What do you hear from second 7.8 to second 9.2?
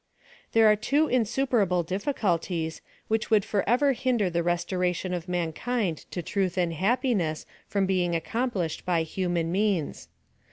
being accomplished by